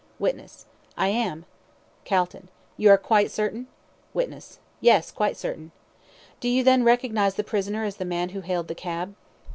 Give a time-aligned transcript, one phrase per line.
[0.17, 0.65] WITNESS:
[0.97, 1.45] I am.
[2.05, 3.67] CALTON: You are quite certain?
[4.15, 5.69] WITNESS: Yes; quite certain.
[5.69, 9.13] CALTON: Do you then recognise the prisoner as the man who hailed the cab?